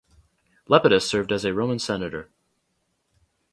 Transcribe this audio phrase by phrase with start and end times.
[0.67, 2.31] Lepidus served as a Roman Senator.